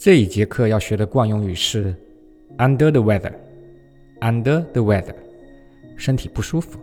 [0.00, 1.92] 这一节课要学的惯用语是
[2.58, 3.32] under the weather。
[4.20, 5.14] under the weather，
[5.96, 6.78] 身体不舒服。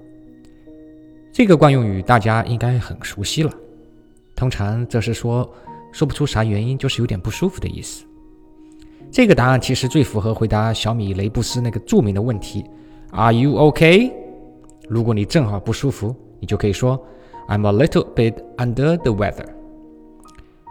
[1.31, 3.49] 这个惯用语大家应该很熟悉了。
[4.35, 5.49] 通常这是说
[5.93, 8.03] 说不出啥原因，就是有点不舒服的意思。
[9.09, 12.65] 这个答案其实最符合回答小米雷布斯那个著名的问题
[13.11, 14.11] ：Are you OK？"
[14.89, 17.01] 如果你正好不舒服，你就可以说
[17.47, 19.47] I'm a little bit under the weather。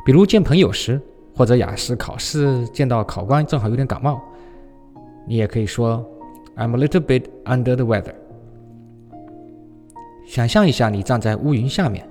[0.04, 1.00] 比如见朋友时。
[1.34, 4.20] 或者雅思考试见到考官正好有点感冒，
[5.26, 6.04] 你也可以说
[6.56, 8.14] "I'm a little bit under the weather"。
[10.26, 12.08] 想象一下，你站在乌云下面，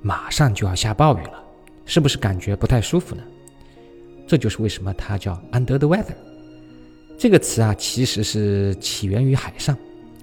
[0.00, 1.42] 马上就要下暴雨了，
[1.84, 3.22] 是不是感觉不太舒服呢？
[4.26, 6.16] 这就是为什么它叫 "under the weather"。
[7.16, 9.76] 这个词啊，其实是起源于海上。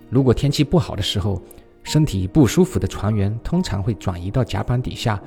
[0.09, 1.41] 如果天气不好的时候，
[1.83, 5.21] 身体不舒服的船员通常会转移到甲板底下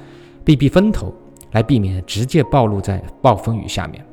[0.44, 1.14] 避避风头。
[1.52, 4.04] 来避免直接暴露在暴风雨下面，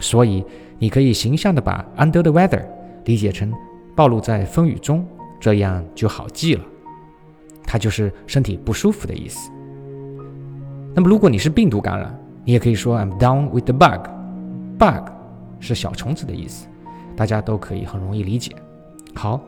[0.00, 0.44] 所以
[0.78, 2.64] 你可以形象的把 under the weather
[3.04, 3.52] 理解成
[3.94, 5.06] 暴露在风雨中，
[5.38, 6.64] 这样就好记了。
[7.64, 9.50] 它就是身体不舒服的意思。
[10.94, 14.08] 那么如果你是病毒感染，你也可以说 I'm down with the bug。
[14.78, 15.10] bug
[15.60, 16.66] 是小虫子的意思，
[17.16, 18.52] 大家都可以很容易理解。
[19.14, 19.40] 好，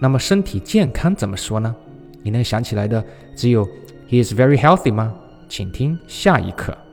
[0.00, 1.74] 那么身体健康怎么说呢？
[2.22, 3.02] 你能想起来的
[3.34, 3.64] 只有
[4.08, 5.14] He is very healthy 吗？
[5.48, 6.83] 请听下一课。